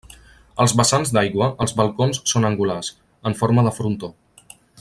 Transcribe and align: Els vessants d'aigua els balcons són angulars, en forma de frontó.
Els 0.63 0.71
vessants 0.79 1.11
d'aigua 1.17 1.51
els 1.65 1.75
balcons 1.81 2.23
són 2.33 2.49
angulars, 2.51 2.93
en 3.33 3.41
forma 3.43 3.69
de 3.69 3.79
frontó. 3.81 4.15